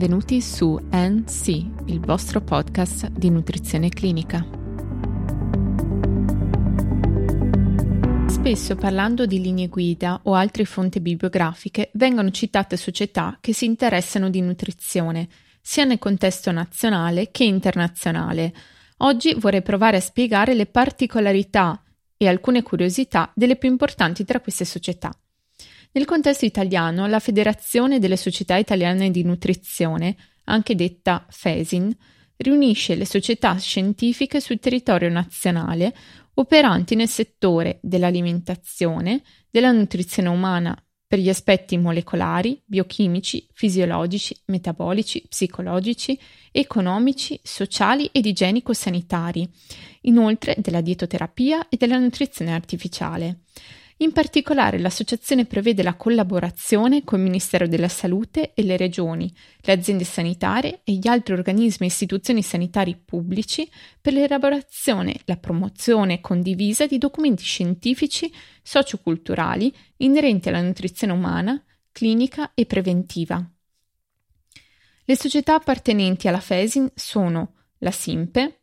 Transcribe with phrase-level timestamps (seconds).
[0.00, 1.48] benvenuti su NC,
[1.88, 4.42] il vostro podcast di nutrizione clinica.
[8.26, 14.30] Spesso parlando di linee guida o altre fonti bibliografiche vengono citate società che si interessano
[14.30, 15.28] di nutrizione,
[15.60, 18.54] sia nel contesto nazionale che internazionale.
[19.00, 21.78] Oggi vorrei provare a spiegare le particolarità
[22.16, 25.12] e alcune curiosità delle più importanti tra queste società.
[25.92, 31.92] Nel contesto italiano, la Federazione delle Società Italiane di Nutrizione, anche detta FESIN,
[32.36, 35.94] riunisce le società scientifiche sul territorio nazionale
[36.34, 46.16] operanti nel settore dell'alimentazione, della nutrizione umana per gli aspetti molecolari, biochimici, fisiologici, metabolici, psicologici,
[46.52, 49.50] economici, sociali ed igienico-sanitari,
[50.02, 53.40] inoltre della dietoterapia e della nutrizione artificiale.
[54.02, 59.72] In particolare l'associazione prevede la collaborazione con il Ministero della Salute e le regioni, le
[59.74, 66.86] aziende sanitarie e gli altri organismi e istituzioni sanitari pubblici per l'elaborazione la promozione condivisa
[66.86, 71.62] di documenti scientifici socioculturali inerenti alla nutrizione umana,
[71.92, 73.50] clinica e preventiva.
[75.04, 78.59] Le società appartenenti alla FESIN sono la SIMPE,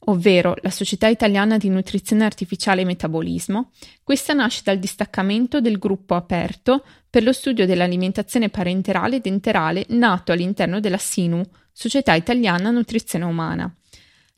[0.00, 6.14] ovvero la Società Italiana di Nutrizione Artificiale e Metabolismo, questa nasce dal distaccamento del gruppo
[6.14, 13.24] aperto per lo studio dell'alimentazione parenterale ed enterale nato all'interno della SINU, Società Italiana Nutrizione
[13.24, 13.72] Umana.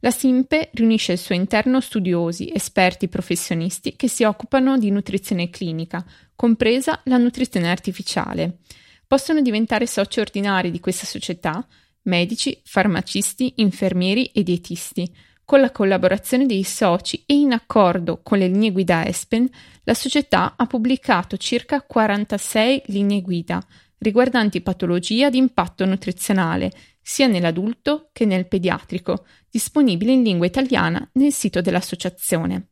[0.02, 6.05] La SIMPE riunisce al suo interno studiosi, esperti professionisti che si occupano di nutrizione clinica,
[6.34, 8.61] compresa la nutrizione artificiale.
[9.06, 11.67] Possono diventare soci ordinari di questa società
[12.02, 15.12] medici, farmacisti, infermieri e dietisti,
[15.51, 19.51] con la collaborazione dei soci e in accordo con le linee guida ESPEN,
[19.83, 23.61] la società ha pubblicato circa 46 linee guida
[23.98, 26.70] riguardanti patologie ad impatto nutrizionale,
[27.02, 32.69] sia nell'adulto che nel pediatrico, disponibili in lingua italiana nel sito dell'associazione.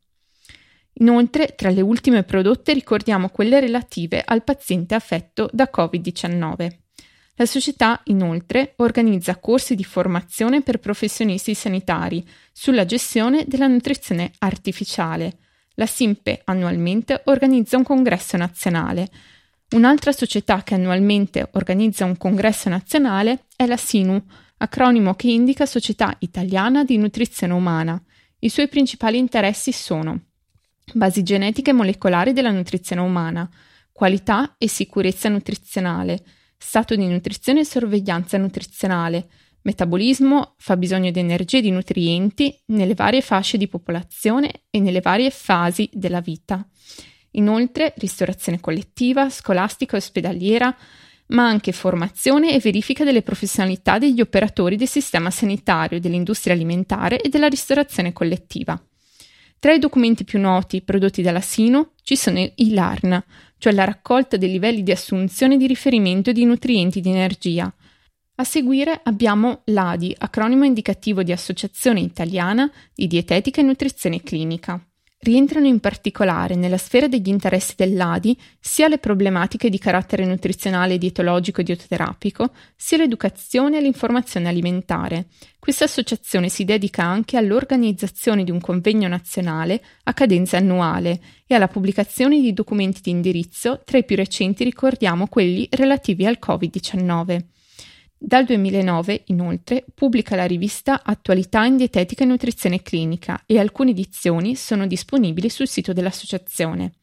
[0.99, 6.77] Inoltre, tra le ultime prodotte ricordiamo quelle relative al paziente affetto da Covid-19.
[7.39, 15.37] La società, inoltre, organizza corsi di formazione per professionisti sanitari sulla gestione della nutrizione artificiale.
[15.75, 19.09] La SIMPE annualmente organizza un congresso nazionale.
[19.69, 24.21] Un'altra società che annualmente organizza un congresso nazionale è la SINU,
[24.57, 28.03] acronimo che indica Società Italiana di Nutrizione Umana.
[28.39, 30.23] I suoi principali interessi sono
[30.91, 33.49] basi genetiche e molecolari della nutrizione umana,
[33.93, 36.21] qualità e sicurezza nutrizionale,
[36.59, 39.27] stato di nutrizione e sorveglianza nutrizionale,
[39.61, 45.31] metabolismo, fabbisogno di energia e di nutrienti nelle varie fasce di popolazione e nelle varie
[45.31, 46.65] fasi della vita.
[47.31, 50.75] Inoltre, ristorazione collettiva, scolastica e ospedaliera,
[51.27, 57.29] ma anche formazione e verifica delle professionalità degli operatori del sistema sanitario, dell'industria alimentare e
[57.29, 58.81] della ristorazione collettiva.
[59.59, 63.21] Tra i documenti più noti prodotti dalla Sino ci sono i LARN,
[63.57, 67.71] cioè la raccolta dei livelli di assunzione di riferimento di nutrienti di energia.
[68.35, 74.81] A seguire abbiamo l'ADI, acronimo indicativo di Associazione Italiana di Dietetica e Nutrizione Clinica.
[75.21, 81.59] Rientrano in particolare nella sfera degli interessi dell'ADI sia le problematiche di carattere nutrizionale, dietologico
[81.59, 85.27] e dietoterapico, sia l'educazione e l'informazione alimentare.
[85.59, 91.67] Questa associazione si dedica anche all'organizzazione di un convegno nazionale a cadenza annuale e alla
[91.67, 97.58] pubblicazione di documenti di indirizzo, tra i più recenti ricordiamo quelli relativi al Covid-19.
[98.21, 104.55] Dal 2009, inoltre, pubblica la rivista Attualità in dietetica e nutrizione clinica e alcune edizioni
[104.55, 106.95] sono disponibili sul sito dell'associazione.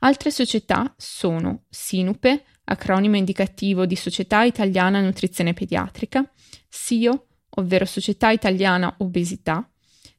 [0.00, 6.30] Altre società sono Sinupe, acronimo indicativo di Società Italiana Nutrizione Pediatrica,
[6.68, 9.66] SIO, ovvero Società Italiana Obesità,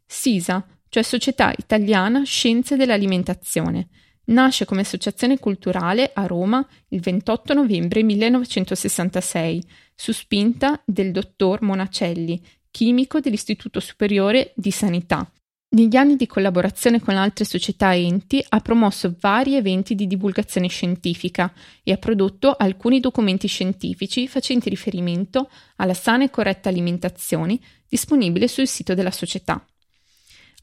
[0.03, 3.87] SISA, cioè Società Italiana Scienze dell'Alimentazione,
[4.25, 12.41] Nasce come associazione culturale a Roma il 28 novembre 1966, su spinta del dottor Monacelli,
[12.71, 15.29] chimico dell'Istituto Superiore di Sanità.
[15.73, 20.67] Negli anni di collaborazione con altre società e enti ha promosso vari eventi di divulgazione
[20.67, 27.59] scientifica e ha prodotto alcuni documenti scientifici facenti riferimento alla sana e corretta alimentazione
[27.89, 29.65] disponibile sul sito della società.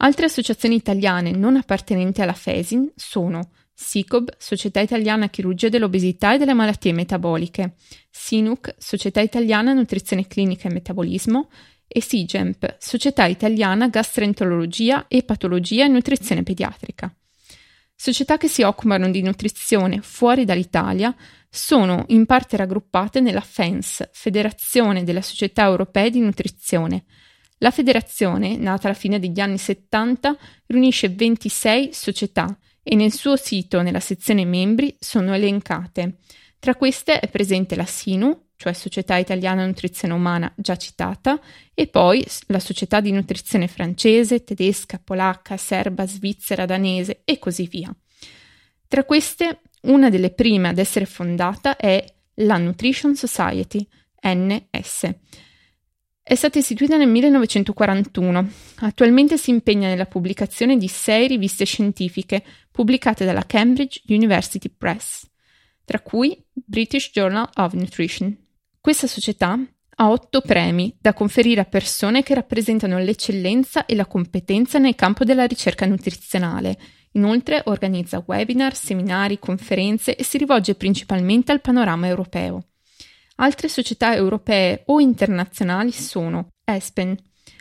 [0.03, 6.55] Altre associazioni italiane non appartenenti alla FESIN sono SICOB, Società Italiana Chirurgia dell'Obesità e delle
[6.55, 7.75] Malattie Metaboliche,
[8.09, 11.49] SINUC, Società Italiana Nutrizione Clinica e Metabolismo,
[11.87, 17.13] e SIGEMP, Società Italiana Gastroenterologia, Epatologia e Nutrizione Pediatrica.
[17.93, 21.15] Società che si occupano di nutrizione fuori dall'Italia
[21.47, 27.03] sono in parte raggruppate nella FENS, Federazione delle Società Europee di Nutrizione.
[27.63, 30.35] La federazione, nata alla fine degli anni 70,
[30.65, 36.17] riunisce 26 società e nel suo sito, nella sezione membri, sono elencate.
[36.57, 41.39] Tra queste è presente la SINU, cioè Società Italiana Nutrizione Umana già citata,
[41.75, 47.95] e poi la Società di Nutrizione francese, tedesca, polacca, serba, svizzera, danese e così via.
[48.87, 52.03] Tra queste, una delle prime ad essere fondata è
[52.35, 53.87] la Nutrition Society,
[54.23, 55.13] NS.
[56.31, 58.49] È stata istituita nel 1941.
[58.75, 62.41] Attualmente si impegna nella pubblicazione di sei riviste scientifiche
[62.71, 65.27] pubblicate dalla Cambridge University Press,
[65.83, 68.33] tra cui British Journal of Nutrition.
[68.79, 69.59] Questa società
[69.93, 75.25] ha otto premi da conferire a persone che rappresentano l'eccellenza e la competenza nel campo
[75.25, 76.77] della ricerca nutrizionale.
[77.11, 82.67] Inoltre organizza webinar, seminari, conferenze e si rivolge principalmente al panorama europeo.
[83.41, 87.17] Altre società europee o internazionali sono Espen,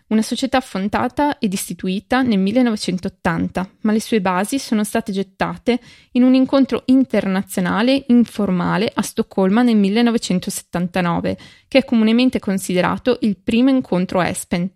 [0.09, 5.81] una società fondata ed istituita nel 1980, ma le sue basi sono state gettate
[6.13, 13.71] in un incontro internazionale informale a Stoccolma nel 1979, che è comunemente considerato il primo
[13.71, 14.71] incontro ESPEN.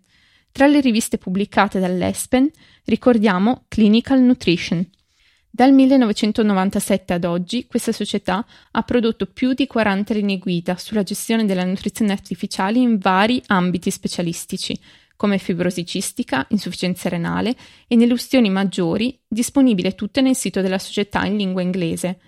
[0.51, 2.49] Tra le riviste pubblicate dall'ESPEN
[2.85, 4.83] ricordiamo Clinical Nutrition,
[5.55, 11.45] dal 1997 ad oggi questa società ha prodotto più di 40 linee guida sulla gestione
[11.45, 14.77] della nutrizione artificiale in vari ambiti specialistici,
[15.15, 17.55] come fibrosi cistica, insufficienza renale
[17.87, 22.19] e nelle ustioni maggiori, disponibili tutte nel sito della società in lingua inglese.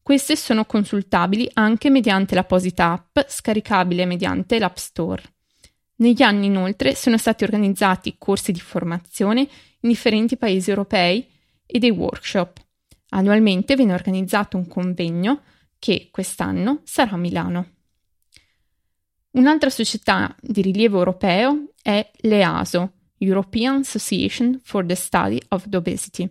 [0.00, 5.22] Queste sono consultabili anche mediante l'apposita app scaricabile mediante l'App Store.
[5.96, 11.31] Negli anni inoltre sono stati organizzati corsi di formazione in differenti paesi europei
[11.72, 12.60] e dei workshop.
[13.08, 15.40] Annualmente viene organizzato un convegno
[15.78, 17.70] che quest'anno sarà a Milano.
[19.32, 26.30] Un'altra società di rilievo europeo è l'EASO, European Association for the Study of Obesity.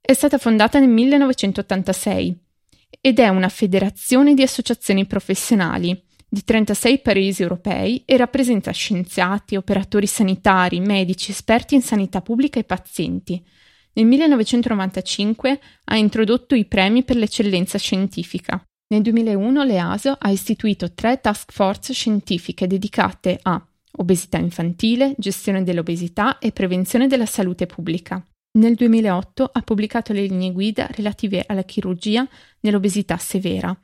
[0.00, 2.38] È stata fondata nel 1986
[3.00, 10.06] ed è una federazione di associazioni professionali di 36 paesi europei e rappresenta scienziati, operatori
[10.06, 13.44] sanitari, medici, esperti in sanità pubblica e pazienti.
[13.96, 18.60] Nel 1995 ha introdotto i premi per l'eccellenza scientifica.
[18.88, 23.64] Nel 2001 l'EASO ha istituito tre task force scientifiche dedicate a
[23.98, 28.24] obesità infantile, gestione dell'obesità e prevenzione della salute pubblica.
[28.58, 32.26] Nel 2008 ha pubblicato le linee guida relative alla chirurgia
[32.60, 33.76] nell'obesità severa.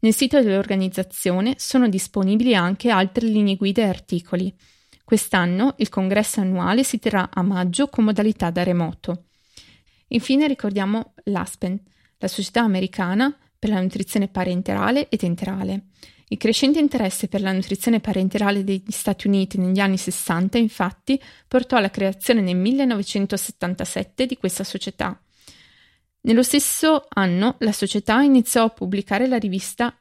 [0.00, 4.54] Nel sito dell'organizzazione sono disponibili anche altre linee guida e articoli.
[5.04, 9.24] Quest'anno il congresso annuale si terrà a maggio con modalità da remoto.
[10.08, 11.78] Infine ricordiamo l'ASPEN,
[12.18, 15.86] la società americana per la nutrizione parenterale ed enterale.
[16.28, 21.76] Il crescente interesse per la nutrizione parenterale degli Stati Uniti negli anni 60, infatti, portò
[21.76, 25.18] alla creazione nel 1977 di questa società.
[26.20, 29.96] Nello stesso anno la società iniziò a pubblicare la rivista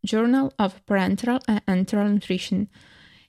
[0.00, 2.66] Journal of Parental and Enteral Nutrition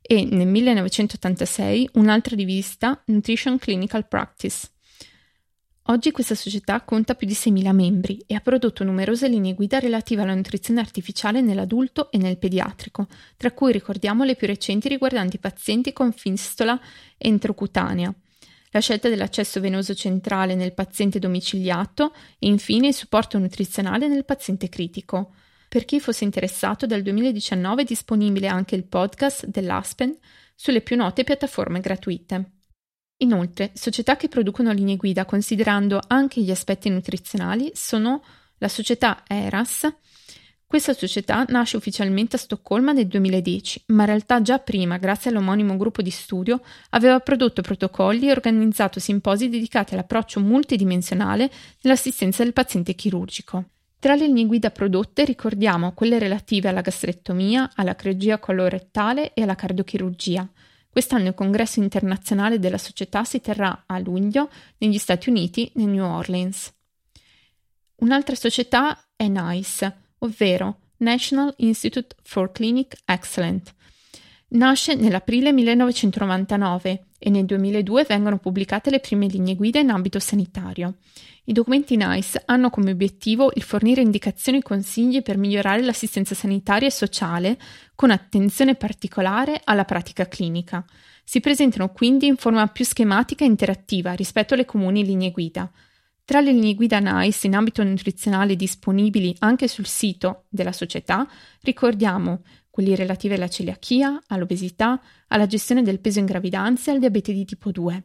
[0.02, 4.70] e nel 1986 un'altra rivista Nutrition Clinical Practice.
[5.90, 10.22] Oggi questa società conta più di 6.000 membri e ha prodotto numerose linee guida relative
[10.22, 15.92] alla nutrizione artificiale nell'adulto e nel pediatrico, tra cui ricordiamo le più recenti riguardanti pazienti
[15.92, 16.80] con fistola
[17.18, 18.14] entrocutanea,
[18.70, 24.70] la scelta dell'accesso venoso centrale nel paziente domiciliato e infine il supporto nutrizionale nel paziente
[24.70, 25.34] critico.
[25.68, 30.16] Per chi fosse interessato, dal 2019 è disponibile anche il podcast dell'Aspen
[30.54, 32.59] sulle più note piattaforme gratuite.
[33.22, 38.24] Inoltre, società che producono linee guida considerando anche gli aspetti nutrizionali sono
[38.60, 39.94] la società ERAS.
[40.66, 45.76] Questa società nasce ufficialmente a Stoccolma nel 2010, ma in realtà già prima, grazie all'omonimo
[45.76, 46.62] gruppo di studio,
[46.92, 53.66] aveva prodotto protocolli e organizzato simposi dedicati all'approccio multidimensionale nell'assistenza del paziente chirurgico.
[54.00, 59.56] Tra le linee guida prodotte ricordiamo quelle relative alla gastrectomia, alla criogia colorettale e alla
[59.56, 60.48] cardiochirurgia.
[61.00, 66.04] Quest'anno il congresso internazionale della società si terrà a luglio negli Stati Uniti, nel New
[66.04, 66.74] Orleans.
[68.00, 73.74] Un'altra società è NICE, ovvero National Institute for Clinic Excellence.
[74.50, 80.96] Nasce nell'aprile 1999 e nel 2002 vengono pubblicate le prime linee guida in ambito sanitario.
[81.50, 86.88] I documenti NICE hanno come obiettivo il fornire indicazioni e consigli per migliorare l'assistenza sanitaria
[86.88, 87.58] e sociale
[87.96, 90.86] con attenzione particolare alla pratica clinica.
[91.24, 95.72] Si presentano quindi in forma più schematica e interattiva rispetto alle comuni linee guida.
[96.24, 101.28] Tra le linee guida NICE in ambito nutrizionale disponibili anche sul sito della società
[101.62, 107.34] ricordiamo quelli relativi alla celiachia, all'obesità, alla gestione del peso in gravidanza e al diabete
[107.34, 108.04] di tipo 2.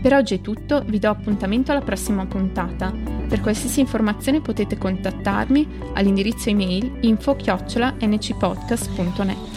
[0.00, 2.90] Per oggi è tutto, vi do appuntamento alla prossima puntata.
[3.28, 9.49] Per qualsiasi informazione potete contattarmi all'indirizzo email info-ncpodcast.net.